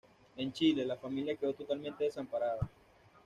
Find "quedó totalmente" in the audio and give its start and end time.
1.35-2.05